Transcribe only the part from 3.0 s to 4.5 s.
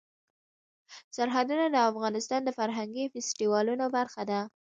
فستیوالونو برخه ده.